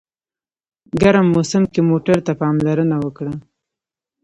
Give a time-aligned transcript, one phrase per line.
[1.01, 3.33] ګرم موسم کې موټر ته پاملرنه وکړه.